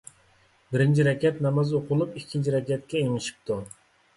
[0.75, 3.61] بىرىنچى رەكەت ناماز ئوقۇلۇپ، ئىككىنچى رەكەتكە ئېڭىشىپتۇ.